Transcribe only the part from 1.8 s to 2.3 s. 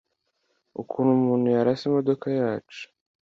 imodoka